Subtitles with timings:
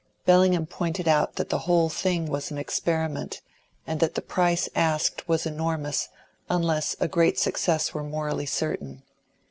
[0.25, 3.39] Bellingham pointed out that the whole thing was an experiment,
[3.85, 6.09] and that the price asked was enormous,
[6.49, 9.03] unless a great success were morally certain.